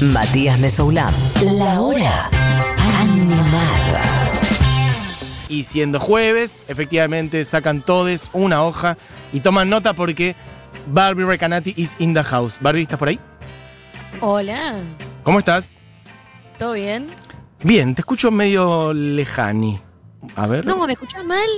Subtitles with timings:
[0.00, 1.12] Matías Mesoulán.
[1.42, 2.30] La hora
[2.98, 4.02] animada.
[5.48, 8.96] Y siendo jueves, efectivamente sacan todos una hoja
[9.32, 10.34] y toman nota porque
[10.86, 12.58] Barbie Recanati is in the house.
[12.60, 13.18] Barbie, ¿estás por ahí?
[14.20, 14.74] Hola,
[15.22, 15.74] ¿Cómo estás?
[16.58, 17.06] ¿todo bien?
[17.62, 19.78] Bien, te escucho medio lejani.
[20.36, 20.64] A ver.
[20.66, 21.48] No, ¿me escuchas mal?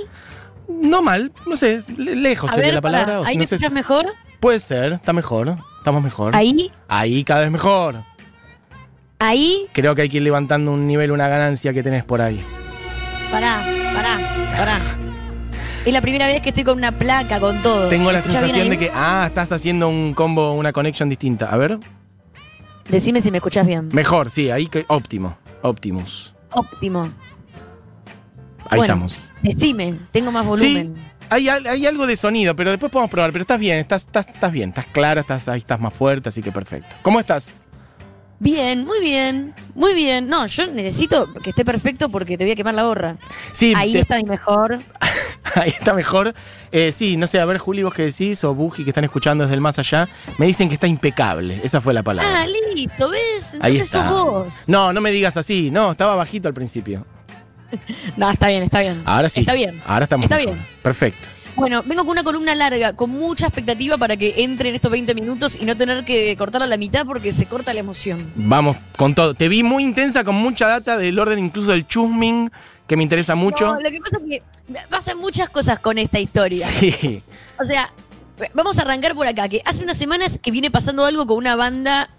[0.67, 3.19] No mal, no sé, le- lejos A sería ver, la palabra.
[3.19, 4.05] o si ¿ahí no me sé escuchas mejor?
[4.39, 5.55] Puede ser, está mejor.
[5.77, 6.35] Estamos mejor.
[6.35, 6.71] ¿Ahí?
[6.87, 8.01] Ahí cada vez mejor.
[9.23, 9.67] ¿Ahí?
[9.71, 12.41] Creo que hay que ir levantando un nivel, una ganancia que tenés por ahí.
[13.31, 14.19] Pará, pará,
[14.57, 14.79] pará.
[15.85, 17.87] Es la primera vez que estoy con una placa, con todo.
[17.87, 21.45] Tengo ¿Me la sensación de que, ah, estás haciendo un combo, una connection distinta.
[21.49, 21.79] A ver.
[22.89, 23.87] Decime si me escuchás bien.
[23.93, 25.37] Mejor, sí, ahí que óptimo.
[25.61, 26.33] Optimus.
[26.51, 27.03] Óptimo.
[28.69, 28.83] Ahí Bueno.
[28.83, 29.19] estamos.
[29.41, 30.95] Decime, tengo más volumen.
[31.29, 33.31] Hay, al- hay algo de sonido, pero después podemos probar.
[33.31, 36.41] Pero estás bien, estás, estás, estás bien, estás clara, estás, ahí estás más fuerte, así
[36.41, 36.93] que perfecto.
[37.01, 37.61] ¿Cómo estás?
[38.43, 40.27] Bien, muy bien, muy bien.
[40.27, 43.15] No, yo necesito que esté perfecto porque te voy a quemar la gorra.
[43.53, 44.79] Sí, Ahí te- está mi mejor.
[45.55, 46.33] ahí está mejor.
[46.71, 49.45] Eh, sí, no sé, a ver, Juli, vos qué decís, o Buji, que están escuchando
[49.45, 51.61] desde el más allá, me dicen que está impecable.
[51.63, 52.41] Esa fue la palabra.
[52.41, 53.53] Ah, listo, ¿ves?
[53.61, 54.09] Ahí Entonces está.
[54.09, 54.53] sos vos.
[54.67, 55.71] No, no me digas así.
[55.71, 57.05] No, estaba bajito al principio.
[58.17, 59.01] No, está bien, está bien.
[59.05, 59.39] Ahora sí.
[59.39, 59.81] Está bien.
[59.87, 60.53] Ahora estamos Está mejor.
[60.53, 60.65] bien.
[60.83, 61.27] Perfecto.
[61.55, 65.13] Bueno, vengo con una columna larga, con mucha expectativa para que entre en estos 20
[65.13, 68.31] minutos y no tener que cortarla a la mitad porque se corta la emoción.
[68.35, 69.33] Vamos con todo.
[69.33, 72.51] Te vi muy intensa, con mucha data del orden incluso del chusming,
[72.87, 73.65] que me interesa mucho.
[73.65, 74.43] No, lo que pasa es que
[74.89, 76.67] pasan muchas cosas con esta historia.
[76.67, 77.21] Sí.
[77.59, 77.91] O sea,
[78.53, 81.55] vamos a arrancar por acá, que hace unas semanas que viene pasando algo con una
[81.55, 82.09] banda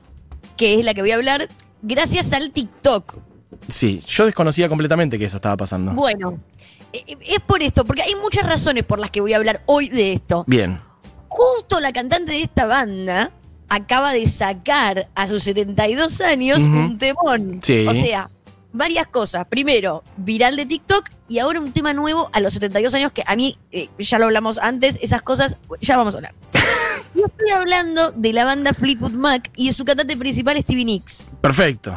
[0.57, 1.49] que es la que voy a hablar,
[1.83, 3.17] gracias al TikTok.
[3.69, 5.93] Sí, yo desconocía completamente que eso estaba pasando.
[5.93, 6.39] Bueno,
[7.21, 10.13] es por esto, porque hay muchas razones por las que voy a hablar hoy de
[10.13, 10.45] esto.
[10.47, 10.81] Bien.
[11.29, 13.31] Justo la cantante de esta banda
[13.69, 17.61] acaba de sacar a sus 72 años un temón.
[17.63, 17.87] Sí.
[17.87, 18.31] O sea,
[18.73, 19.47] varias cosas.
[19.47, 23.35] Primero, viral de TikTok y ahora un tema nuevo a los 72 años que a
[23.37, 26.35] mí, eh, ya lo hablamos antes, esas cosas, ya vamos a hablar.
[27.15, 31.31] Yo estoy hablando de la banda Fleetwood Mac y de su cantante principal Stevie Nicks.
[31.41, 31.97] Perfecto.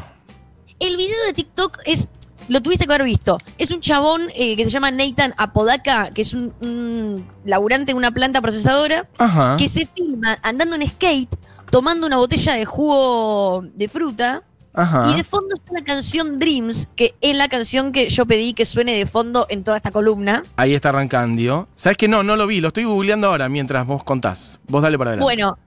[0.80, 2.08] El video de TikTok es.
[2.48, 3.38] Lo tuviste que haber visto.
[3.58, 7.98] Es un chabón eh, que se llama Nathan Apodaca, que es un, un laburante de
[7.98, 9.58] una planta procesadora, Ajá.
[9.58, 11.36] que se filma andando en skate,
[11.70, 14.44] tomando una botella de jugo de fruta,
[14.74, 15.10] Ajá.
[15.12, 18.64] y de fondo está la canción Dreams, que es la canción que yo pedí que
[18.64, 20.44] suene de fondo en toda esta columna.
[20.56, 21.68] Ahí está arrancando.
[21.76, 22.62] ¿Sabes que No, no lo vi.
[22.62, 24.60] Lo estoy googleando ahora mientras vos contás.
[24.68, 25.24] Vos dale para adelante.
[25.26, 25.58] Bueno,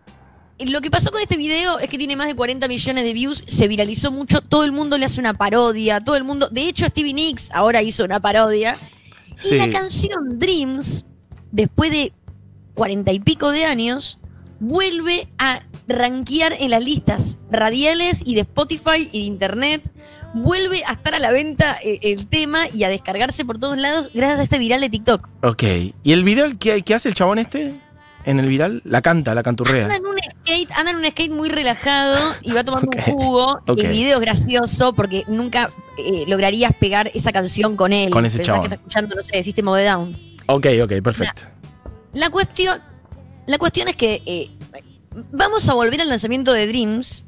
[0.66, 3.44] lo que pasó con este video es que tiene más de 40 millones de views,
[3.46, 6.86] se viralizó mucho, todo el mundo le hace una parodia, todo el mundo, de hecho
[6.86, 8.74] Stevie Nicks ahora hizo una parodia.
[9.34, 9.54] Sí.
[9.54, 11.04] Y la canción Dreams,
[11.50, 12.12] después de
[12.74, 14.18] 40 y pico de años,
[14.58, 19.82] vuelve a rankear en las listas radiales y de Spotify y de internet.
[20.32, 24.10] Vuelve a estar a la venta eh, el tema y a descargarse por todos lados
[24.14, 25.28] gracias a este viral de TikTok.
[25.42, 25.64] Ok.
[26.04, 27.80] ¿Y el video que, que hace el chabón este?
[28.24, 29.84] En el viral, la canta, la canturrea.
[29.84, 30.18] Anda en un
[30.50, 33.60] skate, anda en un skate muy relajado y va tomando un jugo.
[33.66, 33.78] ok.
[33.78, 38.10] El video es gracioso porque nunca eh, lograrías pegar esa canción con él.
[38.10, 38.62] Con ese Pensás chabón.
[38.68, 40.16] que está escuchando, no sé, System of a Down.
[40.46, 41.42] Ok, ok, perfecto.
[42.12, 42.80] La cuestión,
[43.46, 44.50] la cuestión es que eh,
[45.30, 47.24] vamos a volver al lanzamiento de Dreams,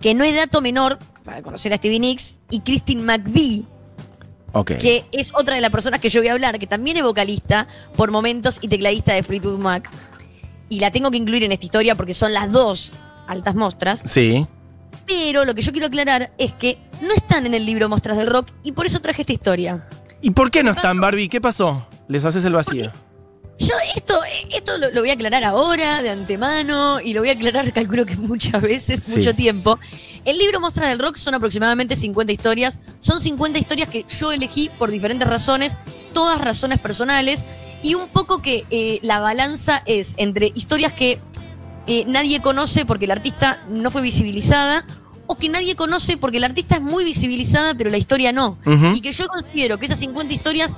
[0.00, 3.64] que no es dato menor para conocer a Stevie Nicks, y Christine McVie,
[4.66, 7.66] que es otra de las personas que yo voy a hablar, que también es vocalista
[7.96, 9.90] por momentos y tecladista de Fleetwood Mac.
[10.72, 12.92] Y la tengo que incluir en esta historia porque son las dos
[13.26, 14.00] altas mostras.
[14.06, 14.46] Sí.
[15.06, 18.26] Pero lo que yo quiero aclarar es que no están en el libro Mostras del
[18.26, 19.86] Rock y por eso traje esta historia.
[20.22, 21.28] ¿Y por qué no están, Barbie?
[21.28, 21.86] ¿Qué pasó?
[22.08, 22.90] Les haces el vacío.
[23.58, 24.18] Yo esto,
[24.50, 28.06] esto lo, lo voy a aclarar ahora, de antemano, y lo voy a aclarar, calculo
[28.06, 29.18] que muchas veces, Sí.
[29.18, 29.78] mucho tiempo.
[30.24, 32.78] El libro Mostras del Rock son aproximadamente 50 historias.
[33.00, 35.76] Son 50 historias que yo elegí por diferentes razones,
[36.14, 37.44] todas razones personales,
[37.82, 41.20] y un poco que eh, la balanza es entre historias que
[41.86, 44.84] eh, nadie conoce porque el artista no fue visibilizada,
[45.26, 48.58] o que nadie conoce porque el artista es muy visibilizada, pero la historia no.
[48.94, 50.76] Y que yo considero que esas 50 historias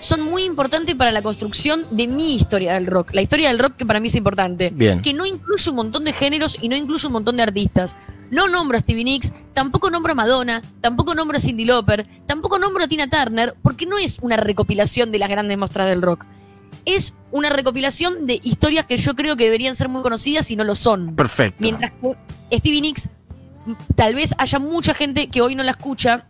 [0.00, 3.14] son muy importantes para la construcción de mi historia del rock.
[3.14, 4.70] La historia del rock que para mí es importante.
[4.74, 5.00] Bien.
[5.00, 7.96] Que no incluye un montón de géneros y no incluye un montón de artistas.
[8.30, 12.58] No nombro a Stevie Nicks, tampoco nombro a Madonna, tampoco nombro a Cindy Lauper, tampoco
[12.58, 16.24] nombro a Tina Turner, porque no es una recopilación de las grandes muestras del rock.
[16.84, 20.64] Es una recopilación de historias que yo creo que deberían ser muy conocidas y no
[20.64, 21.16] lo son.
[21.16, 21.58] Perfecto.
[21.60, 23.08] Mientras que Stevie Nicks,
[23.96, 26.26] tal vez haya mucha gente que hoy no la escucha,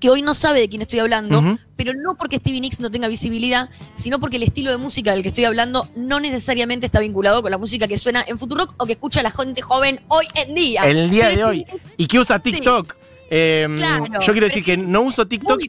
[0.00, 3.08] que hoy no sabe de quién estoy hablando, pero no porque Stevie Nicks no tenga
[3.08, 7.42] visibilidad, sino porque el estilo de música del que estoy hablando no necesariamente está vinculado
[7.42, 10.54] con la música que suena en Futurock o que escucha la gente joven hoy en
[10.54, 10.82] día.
[10.82, 11.66] El día Pero de hoy.
[11.96, 12.96] Y que usa TikTok.
[13.30, 15.60] Eh, Claro, yo quiero decir que no uso TikTok.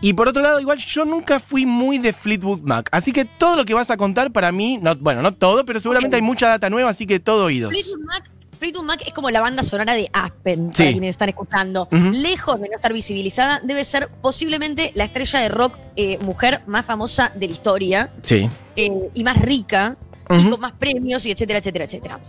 [0.00, 2.88] Y por otro lado, igual yo nunca fui muy de Fleetwood Mac.
[2.92, 5.80] Así que todo lo que vas a contar para mí, no, bueno, no todo, pero
[5.80, 7.70] seguramente hay mucha data nueva, así que todo oídos.
[7.72, 10.82] Fleetwood Mac, Fleetwood Mac es como la banda sonora de Aspen, Sí.
[10.82, 11.88] para quienes están escuchando.
[11.90, 16.84] Lejos de no estar visibilizada, debe ser posiblemente la estrella de rock eh, mujer más
[16.84, 18.48] famosa de la historia Sí.
[18.76, 19.96] eh, y más rica
[20.28, 22.20] y con más premios y etcétera, etcétera, etcétera.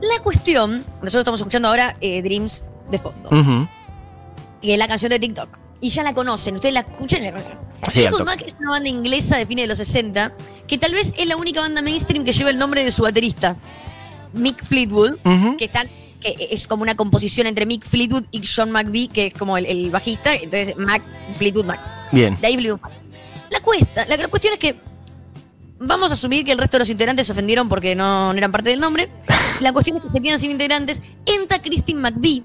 [0.00, 3.68] La cuestión, nosotros estamos escuchando ahora eh, Dreams de fondo, Ujú.
[4.64, 5.58] Y es la canción de TikTok.
[5.80, 7.58] Y ya la conocen, ustedes la escuchan y la conocen.
[7.90, 10.32] Fleetwood Mac es una banda inglesa de fines de los 60
[10.66, 13.56] que tal vez es la única banda mainstream que lleva el nombre de su baterista,
[14.32, 15.18] Mick Fleetwood,
[15.58, 15.88] que están
[16.20, 19.66] que es como una composición entre Mick Fleetwood y John McVie, que es como el,
[19.66, 21.02] el bajista, entonces Mac
[21.36, 21.80] Fleetwood Mac.
[22.12, 22.38] Bien.
[22.40, 22.92] De ahí Fleetwood Mac.
[23.50, 24.76] La cuesta, la, la cuestión es que
[25.78, 28.50] vamos a asumir que el resto de los integrantes se ofendieron porque no, no eran
[28.50, 29.10] parte del nombre.
[29.60, 31.00] La cuestión es que se quedan sin integrantes.
[31.26, 32.42] Entra Christine McVie,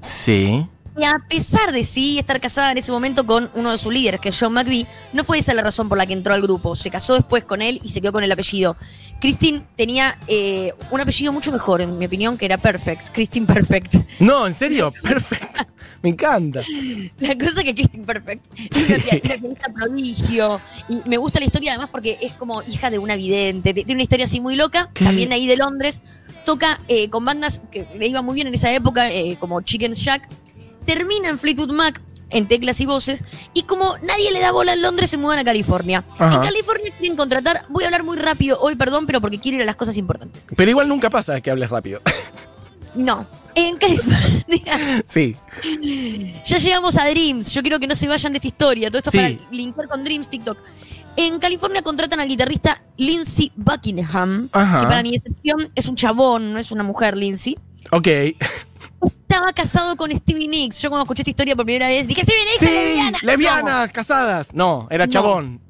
[0.00, 0.66] Sí.
[0.98, 4.20] Y a pesar de sí estar casada en ese momento con uno de sus líderes,
[4.20, 6.76] que es John McVie, no fue esa la razón por la que entró al grupo.
[6.76, 8.76] Se casó después con él y se quedó con el apellido.
[9.20, 13.10] Christine tenía eh, un apellido mucho mejor, en mi opinión, que era Perfect.
[13.12, 13.94] Christine Perfect.
[14.20, 15.64] No, en serio, perfecto.
[16.02, 16.62] Me encanta.
[17.20, 20.60] La cosa que Christine Perfect es una prodigio.
[20.88, 23.72] Y me gusta la historia además porque es como hija de una vidente.
[23.72, 25.04] Tiene una historia así muy loca, ¿Qué?
[25.04, 26.02] también de ahí de Londres.
[26.44, 29.92] Toca eh, con bandas que le iban muy bien en esa época, eh, como Chicken
[29.92, 30.28] Shack.
[30.84, 32.00] Termina en Fleetwood Mac
[32.30, 33.22] en teclas y voces.
[33.52, 36.02] Y como nadie le da bola en Londres, se mudan a California.
[36.18, 36.36] Ajá.
[36.36, 39.62] En California quieren contratar, voy a hablar muy rápido hoy, perdón, pero porque quiero ir
[39.62, 40.42] a las cosas importantes.
[40.56, 42.00] Pero igual nunca pasa que hables rápido.
[42.94, 43.24] No.
[43.54, 45.34] En California Sí.
[46.44, 47.50] Ya llegamos a Dreams.
[47.52, 48.88] Yo quiero que no se vayan de esta historia.
[48.90, 49.16] Todo esto Sí.
[49.16, 50.58] para linkar con Dreams TikTok.
[51.16, 54.80] En California contratan al guitarrista Lindsey Buckingham, Ajá.
[54.80, 57.58] que para mi excepción es un chabón, no es una mujer, Lindsey.
[57.90, 58.08] Ok.
[59.06, 60.80] Estaba casado con Stevie Nicks.
[60.82, 63.18] Yo cuando escuché esta historia por primera vez dije, Stevie Nicks es Sí, lesbiana.
[63.22, 64.52] lesbianas, casadas.
[64.54, 65.12] No, era No.
[65.12, 65.60] chabón.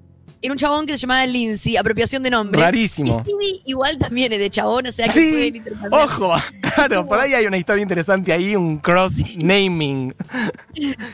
[0.44, 2.60] Era un chabón que se llamaba Lindsey, apropiación de nombre.
[2.60, 3.20] Y Rarísimo.
[3.20, 6.02] Stevie igual también es de chabón, o sea que Sí, intercambiar.
[6.02, 6.34] ojo,
[6.74, 10.12] claro, por ahí hay una historia interesante ahí, un cross naming.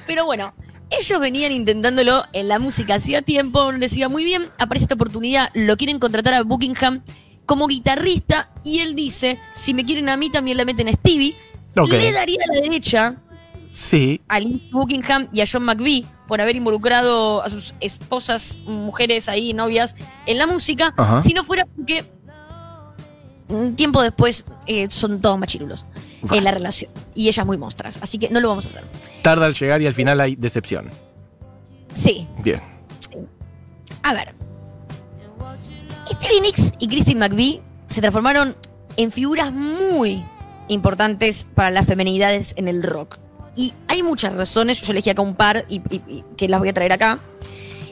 [0.06, 0.55] Pero bueno,
[0.89, 4.47] ellos venían intentándolo en la música hacía tiempo, no les iba muy bien.
[4.59, 7.03] Aparece esta oportunidad, lo quieren contratar a Buckingham
[7.45, 11.37] como guitarrista y él dice, si me quieren a mí también la meten a Stevie.
[11.76, 11.91] Ok.
[11.91, 13.17] Le daría la derecha
[13.70, 19.29] Sí, a Lindsey Buckingham y a John McVie por haber involucrado a sus esposas, mujeres
[19.29, 19.94] ahí, novias,
[20.26, 20.94] en la música.
[20.97, 21.23] Ajá.
[21.23, 22.05] Si no fuera porque
[23.49, 25.85] un tiempo después eh, son todos machirulos
[26.32, 26.91] en la relación.
[27.15, 27.99] Y ellas muy monstras.
[28.03, 28.85] Así que no lo vamos a hacer.
[29.23, 30.91] tarda al llegar y al final hay decepción.
[31.94, 32.61] Sí, Bien.
[34.03, 34.35] A ver.
[36.11, 38.56] Stevie Nicks y Christine McVie se transformaron
[38.97, 40.25] en figuras muy
[40.69, 43.19] importantes para las femenidades en el rock.
[43.56, 46.69] Y hay muchas razones, yo elegí acá un par y, y- y que las voy
[46.69, 47.19] a traer acá.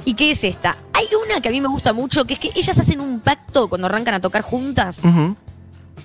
[0.05, 0.77] ¿Y qué es esta?
[0.93, 3.69] Hay una que a mí me gusta mucho, que es que ellas hacen un pacto
[3.69, 5.03] cuando arrancan a tocar juntas,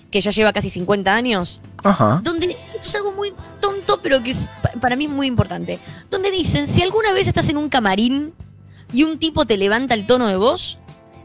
[0.09, 2.19] que ya lleva casi 50 años, Ajá.
[2.23, 5.79] donde es algo muy tonto, pero que es, pa- para mí es muy importante.
[6.09, 8.33] Donde dicen, si alguna vez estás en un camarín
[8.91, 10.79] y un tipo te levanta el tono de voz,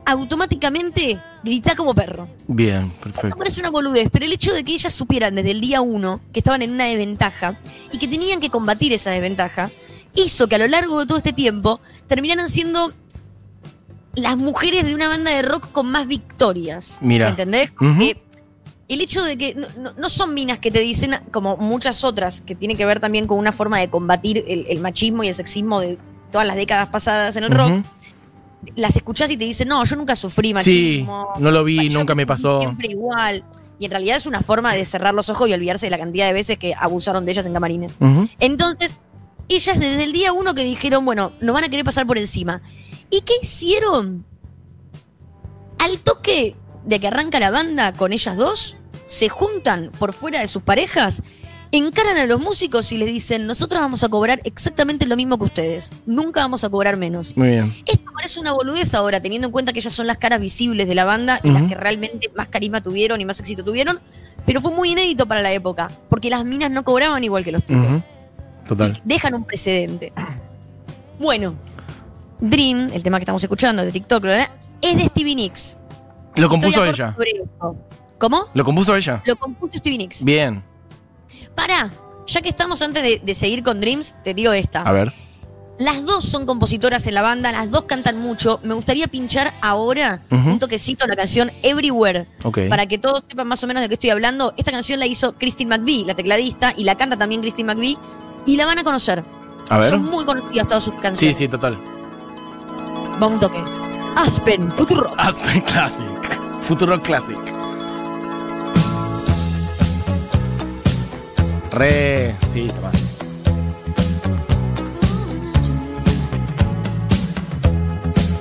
[0.07, 2.29] automáticamente grita como perro.
[2.47, 3.37] Bien, perfecto.
[3.37, 6.41] parece una boludez, pero el hecho de que ellas supieran desde el día uno que
[6.41, 7.59] estaban en una desventaja
[7.93, 9.71] y que tenían que combatir esa desventaja,
[10.15, 12.93] hizo que a lo largo de todo este tiempo terminaran siendo
[14.15, 16.99] las mujeres de una banda de rock con más victorias.
[17.03, 17.29] Mira.
[17.29, 17.71] ¿Entendés?
[17.99, 18.23] Que
[18.89, 22.41] el hecho de que no, no- no son minas que te dicen, como muchas otras,
[22.41, 25.35] que tiene que ver también con una forma de combatir el, el machismo y el
[25.35, 25.99] sexismo de
[26.33, 27.85] todas las décadas pasadas en el rock.
[28.75, 31.29] Las escuchás y te dicen, no, yo nunca sufrí Sí, machismo.
[31.39, 32.61] no lo vi, yo nunca me pasó.
[32.61, 33.45] Siempre igual.
[33.79, 36.27] Y en realidad es una forma de cerrar los ojos y olvidarse de la cantidad
[36.27, 37.93] de veces que abusaron de ellas en camarines.
[38.41, 38.99] Entonces,
[39.49, 42.63] ellas desde el día uno que dijeron, bueno, nos van a querer pasar por encima.
[43.11, 44.25] ¿Y qué hicieron?
[45.79, 50.49] Al toque de que arranca la banda con ellas dos, se juntan por fuera de
[50.49, 51.23] sus parejas,
[51.79, 55.45] encaran a los músicos y les dicen, nosotros vamos a cobrar exactamente lo mismo que
[55.45, 55.93] ustedes.
[56.07, 57.37] Nunca vamos a cobrar menos.
[57.37, 57.75] Muy bien.
[57.87, 60.95] Esto parece una boludez ahora, teniendo en cuenta que ellas son las caras visibles de
[60.95, 63.99] la banda y las que realmente más carisma tuvieron y más éxito tuvieron,
[64.45, 67.65] pero fue muy inédito para la época, porque las minas no cobraban igual que los
[67.65, 68.03] tipos.
[68.67, 69.01] Total.
[69.05, 70.13] Y dejan un precedente.
[71.19, 71.55] Bueno,
[72.41, 74.51] Dream, el tema que estamos escuchando de TikTok, ¿verdad?
[74.81, 75.77] es de Stevie Nicks.
[76.37, 77.17] Lo compuso ella.
[78.19, 78.47] ¿Cómo?
[78.55, 79.23] Lo compuso ella.
[79.25, 80.25] Lo compuso Stevie Nicks.
[80.25, 80.63] Bien.
[81.57, 81.91] Pará,
[82.29, 84.83] ya que estamos antes de, de seguir con Dreams, te digo esta.
[84.83, 85.13] A ver.
[85.79, 88.61] Las dos son compositoras en la banda, las dos cantan mucho.
[88.63, 92.27] Me gustaría pinchar ahora un toquecito la canción Everywhere.
[92.45, 92.61] Ok.
[92.71, 94.55] Para que todos sepan más o menos de qué estoy hablando.
[94.57, 97.99] Esta canción la hizo Christine McVie, la tecladista, y la canta también Christine McVie.
[98.47, 99.23] Y la van a conocer.
[99.69, 99.91] A ver.
[99.91, 101.37] Son muy conocidas todas sus Sí, canciones.
[101.37, 101.77] sí, total.
[103.23, 103.59] Va un toque.
[104.17, 105.11] Aspen, Futuro.
[105.19, 106.07] Aspen Classic.
[106.63, 107.37] Futuro Classic.
[111.77, 112.35] Re.
[112.53, 112.91] Sí, toma.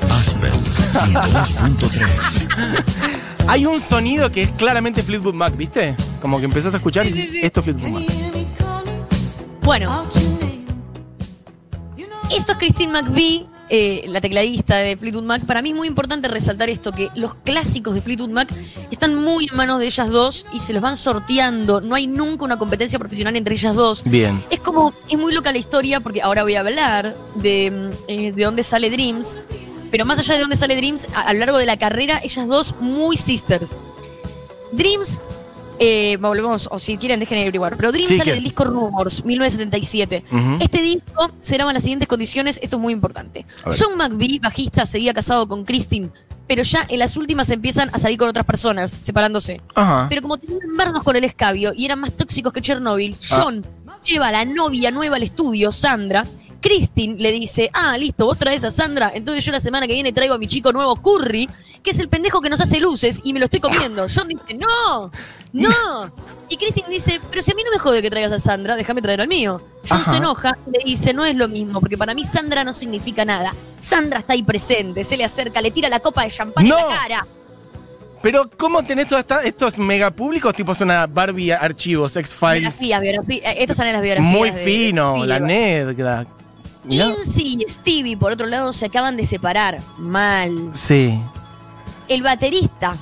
[0.10, 3.48] Aspen 102.3.
[3.48, 5.96] Hay un sonido que es claramente Fleetwood Mac, ¿viste?
[6.22, 7.40] Como que empezás a escuchar y Sí, sí, dices, sí.
[7.46, 8.04] esto es Fleetwood Mac.
[9.62, 10.06] Bueno,
[12.32, 15.46] esto es Christine McVie, eh, la tecladista de Fleetwood Mac.
[15.46, 18.54] Para mí es muy importante resaltar esto, que los clásicos de Fleetwood Mac
[18.92, 21.82] están muy en manos de ellas dos y se los van sorteando.
[21.82, 24.04] No hay nunca una competencia profesional entre ellas dos.
[24.04, 24.44] Bien.
[24.50, 28.44] Es como, es muy loca la historia, porque ahora voy a hablar de, eh, de
[28.44, 29.40] dónde sale Dreams.
[29.92, 32.48] Pero más allá de dónde sale Dreams, a, a lo largo de la carrera, ellas
[32.48, 33.76] dos muy sisters.
[34.72, 35.22] Dreams,
[35.80, 39.24] eh, volvemos, o si quieren dejen Everywhere, pero Dreams Sí, sale que- del disco Rumors,
[39.26, 40.24] 1977.
[40.32, 40.58] Ujú.
[40.64, 43.46] Este disco se graba en las siguientes condiciones, esto es muy importante.
[43.66, 46.10] John McVie, bajista, seguía casado con Christine,
[46.48, 49.62] pero ya en las últimas empiezan a salir con otras personas, separándose.
[49.74, 50.06] Ajá.
[50.10, 53.40] Pero como tenían bardos con el escabio y eran más tóxicos que Chernobyl, Ah.
[53.42, 53.66] John
[54.04, 56.24] lleva a la novia nueva al estudio, Sandra.
[56.62, 60.12] Christine le dice, ah, listo, vos traes a Sandra, entonces yo la semana que viene
[60.14, 61.48] traigo a mi chico nuevo Curry,
[61.86, 64.08] que es el pendejo que nos hace luces y me lo estoy comiendo.
[64.14, 65.10] John dice, no,
[65.54, 66.12] no.
[66.50, 69.02] Y Christine dice, pero si a mí no me jode que traigas a Sandra, déjame
[69.02, 69.62] traer al mío.
[69.90, 70.12] John Ajá.
[70.12, 73.24] se enoja y le dice, no es lo mismo, porque para mí Sandra no significa
[73.24, 73.54] nada.
[73.80, 76.78] Sandra está ahí presente, se le acerca, le tira la copa de champán No.
[76.78, 77.26] en la cara.
[78.22, 80.54] Pero, ¿cómo tenés todos estos mega públicos?
[80.56, 82.80] Tipo, es una Barbie Archivos, X-Files.
[82.80, 83.46] Biografías, biografías.
[83.56, 84.34] Eh, Estas salen las biografías.
[84.34, 85.48] Muy de- fino, de la ¿no?
[86.88, 89.80] Lindsay y Stevie, por otro lado, se acaban de separar.
[89.98, 90.52] Mal.
[90.74, 91.20] Sí.
[92.08, 92.94] El baterista,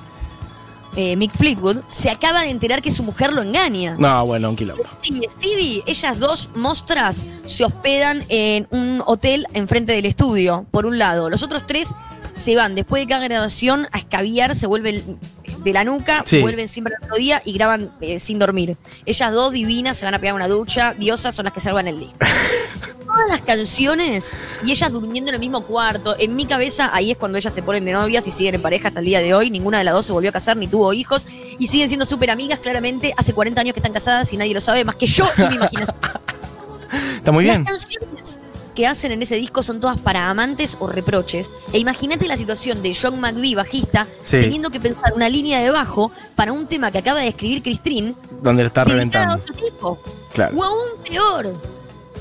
[0.96, 3.96] eh, Mick Fleetwood, se acaba de enterar que su mujer lo engaña.
[3.98, 4.58] No, bueno, un.
[5.04, 10.86] Lindsay y Stevie, ellas dos mostras, se hospedan en un hotel enfrente del estudio, por
[10.86, 11.30] un lado.
[11.30, 11.90] Los otros tres
[12.36, 15.20] se van después de cada grabación a escabiar, se vuelven
[15.64, 16.42] de la nuca, Sí.
[16.42, 18.76] vuelven siempre al otro día y graban eh, sin dormir.
[19.06, 22.00] Ellas dos divinas se van a pegar una ducha, diosas son las que salvan el
[22.00, 22.16] disco.
[23.13, 24.32] Todas las canciones
[24.65, 26.15] y ellas durmiendo en el mismo cuarto.
[26.17, 28.88] En mi cabeza, ahí es cuando ellas se ponen de novias y siguen en pareja
[28.88, 29.50] hasta el día de hoy.
[29.51, 31.25] Ninguna de las dos se volvió a casar ni tuvo hijos
[31.60, 32.60] y siguen siendo súper amigas.
[32.60, 35.41] Claramente, hace 40 años que están casadas y nadie lo sabe más que yo y
[35.48, 35.96] mi imaginación.
[37.17, 37.63] Está muy bien.
[37.63, 38.39] Las canciones
[38.75, 41.51] que hacen en ese disco son todas para amantes o reproches.
[41.72, 44.39] E imagínate la situación de John McVie, bajista, Sí.
[44.41, 48.15] teniendo que pensar una línea de bajo para un tema que acaba de escribir Christine,
[48.41, 49.36] Donde lo está dedicada a reventando.
[49.36, 50.00] otro tipo.
[50.34, 50.58] Claro.
[50.58, 51.55] O aún peor,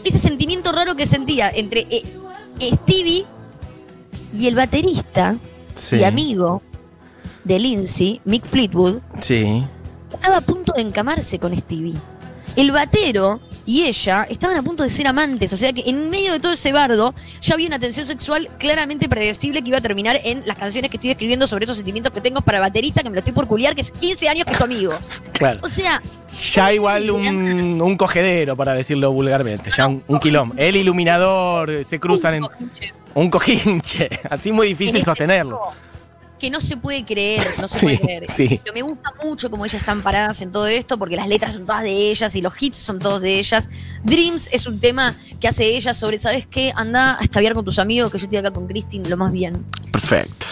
[0.05, 2.03] ese sentimiento raro que sentía entre eh,
[2.61, 3.25] eh, Stevie
[4.35, 5.37] y el baterista
[5.75, 5.97] Sí.
[5.97, 6.63] y amigo
[7.45, 9.65] de Lindsay, Mick Fleetwood, Sí.
[10.13, 11.95] estaba a punto de encamarse con Stevie.
[12.57, 16.33] El batero y ella estaban a punto de ser amantes, o sea que en medio
[16.33, 20.21] de todo ese bardo ya había una tensión sexual claramente predecible que iba a terminar
[20.25, 23.11] en las canciones que estoy escribiendo sobre esos sentimientos que tengo para el baterista que
[23.11, 24.93] me lo estoy por culiar, que es 15 años que es tu amigo.
[25.33, 25.61] Claro.
[25.63, 26.01] O sea,
[26.55, 29.71] Ya igual un, un cogedero, para decirlo vulgarmente.
[29.77, 30.55] Ya un, un quilombo.
[30.57, 32.43] El iluminador, se cruzan en.
[32.45, 32.95] un cojinche.
[33.15, 34.11] Un cojinche.
[34.31, 35.61] Así muy En difícil sostenerlo.
[36.43, 38.25] Que no se puede creer, no se Sí, puede creer.
[38.29, 38.61] sí.
[38.65, 41.65] Pero me gusta mucho cómo ellas están paradas en todo esto, porque las letras son
[41.67, 43.71] todas de ellas y los hits son todos de ellas.
[44.03, 46.73] Dreams es un tema que hace ella sobre, ¿sabes qué?
[46.75, 49.65] Anda a escabiar con tus amigos, que yo estoy acá con Christine, lo más bien.
[49.93, 50.47] Perfecto.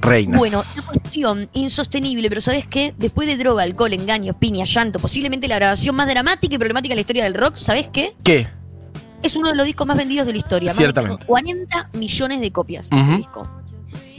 [0.00, 0.38] Reina.
[0.38, 2.94] Bueno, una cuestión insostenible, pero ¿sabes qué?
[2.96, 6.96] Después de droga, alcohol, engaño, piña, llanto, posiblemente la grabación más dramática y problemática de
[6.96, 8.14] la historia del rock, ¿sabes qué?
[8.24, 8.48] ¿Qué?
[9.22, 10.68] Es uno de los discos más vendidos de la historia.
[10.70, 11.26] Más de Ciertamente.
[11.26, 13.04] 40 millones de copias de Ujú.
[13.04, 13.50] este disco.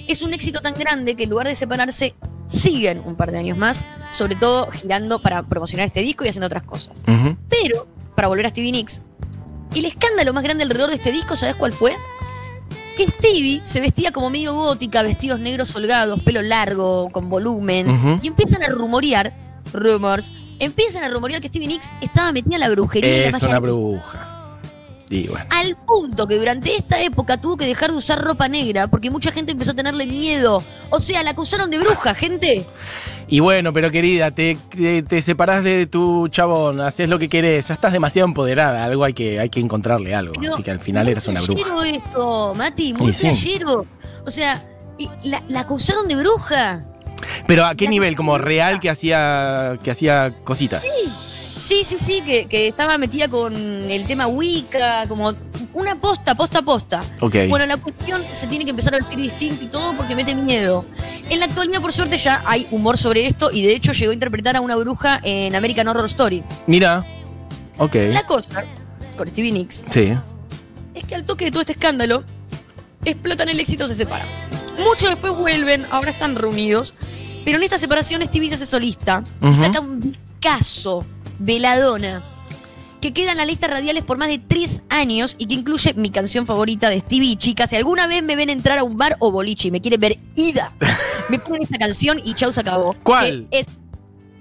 [0.08, 2.16] Es un éxito tan grande que en lugar de separarse,
[2.48, 6.48] siguen un par de años más, sobre todo girando para promocionar este disco y haciendo
[6.48, 7.04] otras cosas.
[7.50, 9.02] Pero, para volver a Stevie Nicks,
[9.76, 11.96] el escándalo más grande alrededor de este disco, ¿sabes cuál fue?
[12.98, 18.28] Que Stevie se vestía como medio gótica, vestidos negros holgados, pelo largo, con volumen, y
[18.28, 19.34] empiezan a rumorear,
[19.74, 23.34] rumors, empiezan a rumorear que Stevie Nicks estaba metida en la brujería y la Es
[23.34, 24.35] magia una bruja.
[25.10, 25.46] Y bueno.
[25.52, 29.32] Al punto que durante esta época tuvo que dejar de usar ropa negra porque mucha
[29.32, 30.64] gente empezó a tenerle miedo.
[30.90, 32.66] O sea, la acusaron de bruja, gente.
[33.28, 37.68] Y bueno, pero querida, te, te, te separás de tu chabón, haces lo que querés,
[37.68, 40.34] ya estás demasiado empoderada, algo hay que, hay que encontrarle algo.
[40.40, 41.54] Pero Así que al final eras una bruja.
[41.64, 43.22] playero esto, Mati, muy Y sí.
[43.28, 43.86] playero.
[44.26, 44.62] O sea,
[45.24, 46.86] la, la acusaron de bruja.
[47.48, 50.84] Pero a qué La nivel, como real que hacía, que hacía cositas.
[50.84, 50.90] Sí,
[51.84, 55.34] sí, sí, que, que estaba metida con el tema Wicca, como
[55.74, 57.02] Una posta, posta, posta.
[57.20, 57.36] Ok.
[57.50, 60.86] Bueno, la cuestión se tiene que empezar a vestir distinto y todo porque mete miedo.
[61.30, 64.14] En la actualidad, por suerte, ya hay humor sobre esto y de hecho llegó a
[64.14, 66.44] interpretar a una bruja en American Horror Story.
[66.68, 67.06] Mira.
[67.78, 67.96] Ok.
[68.12, 68.64] La cosa
[69.18, 70.14] con Stevie Nicks Sí.
[70.94, 72.24] es que al toque de todo este escándalo,
[73.04, 74.28] explotan el éxito, se separan.
[74.80, 76.94] Mucho después vuelven, ahora están reunidos,
[77.44, 81.06] pero en esta separación Stevie se hace solista y saca un discazo,
[81.39, 82.22] Veladona,
[83.01, 86.10] que queda en las listas radiales por más de tres años y que incluye mi
[86.10, 87.36] canción favorita de Stevie.
[87.38, 90.00] Chicas, si alguna vez me ven entrar a un bar o boliche y me quieren
[90.00, 90.74] ver ida,
[91.30, 92.96] me ponen esta canción y chau, se acabó.
[93.04, 93.48] ¿Cuál?
[93.51, 93.68] Que es-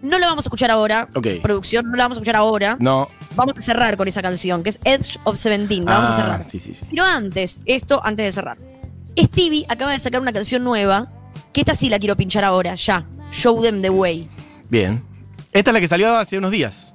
[0.02, 1.26] no la vamos a escuchar ahora, Ok.
[1.42, 2.76] producción, no la vamos a escuchar ahora.
[2.78, 3.08] No.
[3.36, 5.84] Vamos a cerrar con esa canción, que es Edge of Seventeen.
[5.86, 6.44] La vamos a Ah, cerrar.
[6.50, 6.80] Sí, sí, sí.
[6.90, 8.58] Pero antes, esto antes de cerrar.
[9.18, 11.08] Stevie acaba de sacar una canción nueva,
[11.54, 13.06] que esta sí la quiero pinchar ahora, ya.
[13.32, 14.28] Show them the way.
[14.68, 15.02] Bien.
[15.54, 16.92] Esta es la que salió hace unos días.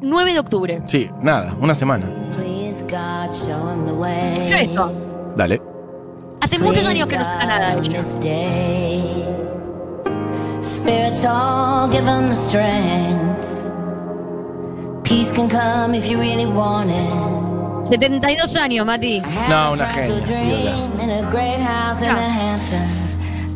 [0.00, 0.82] 9 de octubre.
[0.86, 2.06] Sí, nada, una semana.
[2.36, 4.36] Please God, show him the way.
[4.36, 5.32] Escucha esto.
[5.36, 5.60] Dale.
[6.40, 7.98] Hace muchos años que no saca nada de on ella.
[7.98, 9.02] this day.
[10.62, 13.48] Spirits all give him the strength.
[15.02, 17.88] Peace can come if you really want it.
[17.88, 19.20] 72 años, Mati.
[19.48, 20.92] No, una genia, dream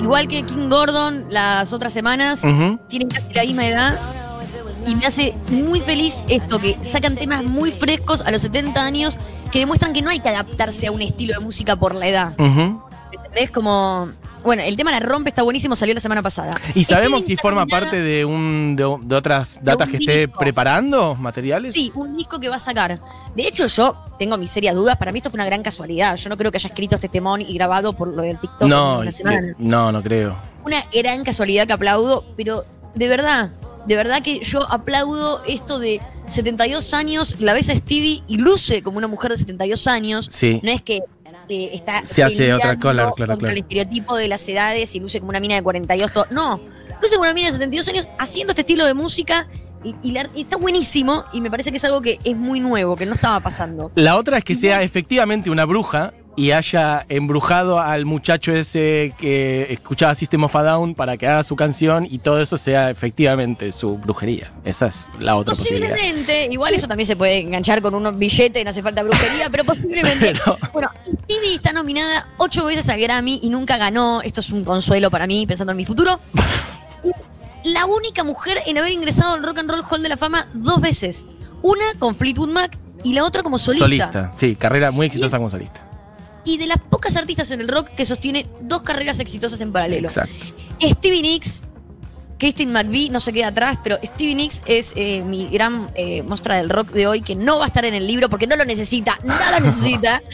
[0.00, 2.78] Igual que King Gordon las otras semanas, Ujú.
[2.88, 3.98] tienen casi la misma edad.
[4.86, 9.18] Y me hace muy feliz esto, que sacan temas muy frescos a los 70 años
[9.52, 12.32] que demuestran que no hay que adaptarse a un estilo de música por la edad.
[12.38, 12.82] Ujú.
[13.12, 13.50] ¿Entendés?
[13.50, 14.08] Como.
[14.42, 16.58] Bueno, el tema La Rompe está buenísimo, salió la semana pasada.
[16.74, 20.38] ¿Y sabemos si forma parte de un de, de otras datas que esté disco.
[20.38, 21.74] preparando materiales?
[21.74, 22.98] Sí, un disco que va a sacar.
[23.34, 24.96] De hecho, yo tengo mis serias dudas.
[24.96, 26.16] Para mí esto fue una gran casualidad.
[26.16, 29.00] Yo no creo que haya escrito este temón y grabado por lo del TikTok No,
[29.00, 29.48] una semana.
[29.48, 30.36] eh, no, no creo.
[30.64, 33.50] Una gran casualidad que aplaudo, pero de verdad,
[33.86, 38.82] de verdad que yo aplaudo esto de 72 años, la ves a Stevie y luce
[38.82, 40.28] como una mujer de 72 años.
[40.30, 40.60] Sí.
[40.62, 41.00] No es que
[41.50, 45.18] eh, está Se hace otra peleando claro, claro, el estereotipo de las edades y luce
[45.20, 46.12] como una mina de 42.
[46.12, 46.60] to- No,
[47.02, 49.46] luce como una mina de 72 años haciendo este estilo de música
[49.84, 52.60] y, y la- y está buenísimo y me parece que es algo que es muy
[52.60, 53.90] nuevo, que no estaba pasando.
[53.94, 59.66] La otra es que sea efectivamente una bruja y haya embrujado al muchacho ese que
[59.72, 63.72] escuchaba System of a Down para que haga su canción y todo eso sea efectivamente
[63.72, 64.50] su brujería.
[64.64, 65.90] Esa es la otra posibilidad.
[65.90, 69.64] Posiblemente, igual eso también se puede enganchar con unos billetes, no hace falta brujería, pero
[69.66, 70.32] posiblemente.
[70.44, 70.90] Pero- Bueno,
[71.30, 74.20] Stevie está nominada ocho veces al Grammy y nunca ganó.
[74.20, 76.18] Esto es un consuelo para mí, pensando en mi futuro.
[77.64, 80.80] La única mujer en haber ingresado al Rock and Roll Hall de la Fama dos
[80.80, 81.26] veces.
[81.62, 83.84] Una con Fleetwood Mac y la otra como solista.
[83.84, 85.80] Solista, sí, carrera muy exitosa como solista.
[86.44, 90.08] Y de las pocas artistas en el rock que sostiene dos carreras exitosas en paralelo.
[90.08, 90.46] Exacto.
[90.80, 91.62] Stevie Nicks,
[92.38, 96.56] Christine McVie no se queda atrás, pero Stevie Nicks es eh, mi gran eh, muestra
[96.56, 98.64] del rock de hoy que no va a estar en el libro porque no lo
[98.64, 100.22] necesita, no lo necesita.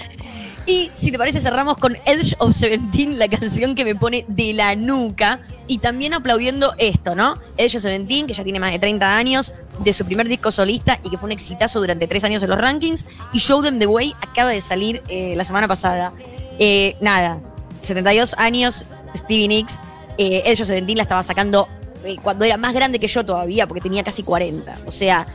[0.66, 4.52] Y si te parece, cerramos con Edge of Seventeen, la canción que me pone de
[4.52, 5.38] la nuca.
[5.68, 7.38] Y también aplaudiendo esto, ¿no?
[7.56, 10.98] Edge of Seventeen, que ya tiene más de 30 años, de su primer disco solista
[11.04, 13.06] y que fue un exitazo durante tres años en los rankings.
[13.32, 16.12] Y Show Them the Way acaba de salir eh, la semana pasada.
[16.58, 17.38] Eh, nada,
[17.82, 18.84] 72 años,
[19.16, 19.80] Stevie Nicks.
[20.18, 21.68] Eh, Edge of Seventeen la estaba sacando
[22.04, 24.74] eh, cuando era más grande que yo todavía, porque tenía casi 40.
[24.86, 25.26] O sea,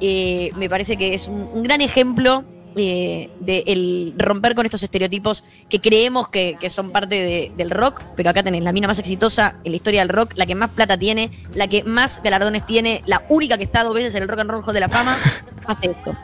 [0.00, 2.44] eh, me parece que es un, un gran ejemplo
[2.76, 7.70] eh, de el romper con estos estereotipos que creemos que, que son parte de- del
[7.70, 10.54] rock, pero acá tenés la mina más exitosa en la historia del rock, la que
[10.54, 14.22] más plata tiene, la que más galardones tiene, la única que está dos veces en
[14.22, 15.16] el Rock and Roll Hall de la Fama,
[15.66, 16.16] hace esto.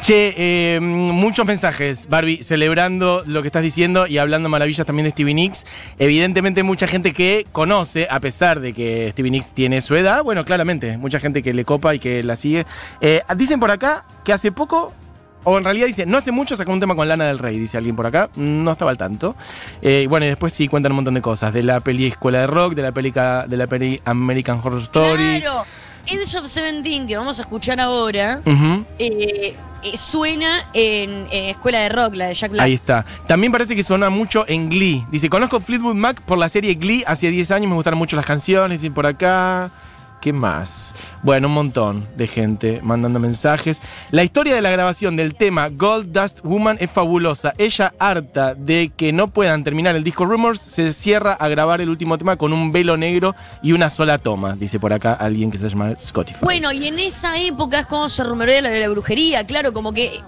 [0.00, 5.10] Che, eh, muchos mensajes, Barbie, celebrando lo que estás diciendo y hablando maravillas también de
[5.12, 5.64] Stevie Nicks.
[5.98, 10.44] Evidentemente mucha gente que conoce, a pesar de que Stevie Nicks tiene su edad, bueno,
[10.44, 12.66] claramente, mucha gente que le copa y que la sigue.
[13.00, 14.92] Eh, dicen por acá que hace poco,
[15.44, 17.76] o en realidad dice, no hace mucho sacó un tema con Lana del Rey, dice
[17.76, 19.34] alguien por acá, no estaba al tanto.
[19.80, 22.46] Eh, bueno, y después sí cuentan un montón de cosas, de la peli Escuela de
[22.46, 25.40] Rock, de la peli, de la peli American Horror Story.
[25.40, 25.64] Claro,
[26.06, 28.42] Edge of Seventeen, que vamos a escuchar ahora,
[28.98, 32.64] eh, eh, suena en eh, Escuela de Rock, la de Jack Black.
[32.64, 33.04] Ahí está.
[33.26, 35.04] También parece que suena mucho en Glee.
[35.10, 38.26] Dice, conozco Fleetwood Mac por la serie Glee hace 10 años, me gustaron mucho las
[38.26, 39.70] canciones, dicen por acá.
[40.22, 40.94] ¿Qué más?
[41.24, 43.80] Bueno, un montón de gente mandando mensajes.
[44.12, 47.54] La historia de la grabación del tema Gold Dust Woman es fabulosa.
[47.58, 51.88] Ella, harta de que no puedan terminar el disco Rumors, se cierra a grabar el
[51.88, 55.58] último tema con un velo negro y una sola toma, dice por acá alguien que
[55.58, 56.38] se llama Spotify.
[56.42, 59.92] Bueno, y en esa época es como se rumorea la de la brujería, claro, como
[59.92, 60.20] que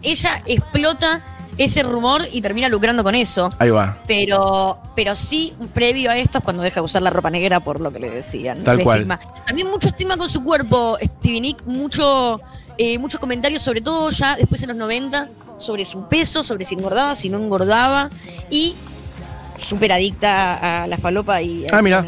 [0.00, 1.22] ella explota
[1.58, 3.50] ese rumor y termina lucrando con eso.
[3.58, 3.98] Ahí va.
[4.06, 7.80] Pero, pero sí, previo a esto es cuando deja de usar la ropa negra por
[7.80, 8.62] lo que le decían.
[8.64, 9.06] Tal cual.
[9.46, 12.40] También mucho estigma con su cuerpo, Stevie Nick, mucho,
[12.78, 16.74] eh, muchos comentarios, sobre todo ya después en los 90, sobre su peso, sobre si
[16.74, 18.08] engordaba, si no engordaba.
[18.48, 18.74] Y
[19.58, 21.66] súper adicta a la falopa y.
[21.70, 22.04] Ah, mira.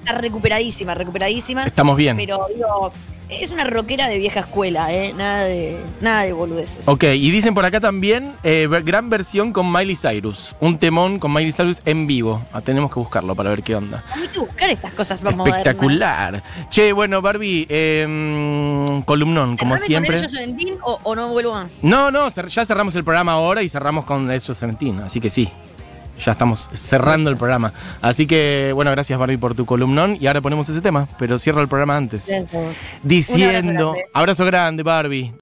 [0.00, 1.64] Está recuperadísima, recuperadísima.
[1.64, 2.16] Estamos bien.
[2.16, 2.92] Pero digo,
[3.30, 5.12] es una rockera de vieja escuela, ¿eh?
[5.16, 6.86] Nada de, nada de boludeces.
[6.86, 10.54] Ok, y dicen por acá también eh, gran versión con Miley Cyrus.
[10.60, 12.42] Un temón con Miley Cyrus en vivo.
[12.52, 14.02] Ah, tenemos que buscarlo para ver qué onda.
[14.14, 15.48] Hay que buscar estas cosas modernas.
[15.58, 16.42] Espectacular.
[16.70, 20.16] Che, bueno, Barbie, eh, columnón, como ¿Cerrame siempre.
[20.16, 21.72] con Ellos Seventeen o, o no vuelvo más?
[21.82, 25.48] No, no, ya cerramos el programa ahora y cerramos con eso Seventeen, así que sí.
[26.24, 27.72] Ya estamos cerrando el programa.
[28.02, 31.60] Así que, bueno, gracias Barbie por tu columnón y ahora ponemos ese tema, pero cierro
[31.62, 32.26] el programa antes.
[33.02, 34.08] Diciendo, grande.
[34.12, 35.32] abrazo grande Barbie.